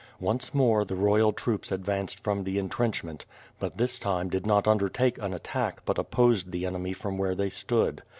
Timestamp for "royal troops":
0.95-1.71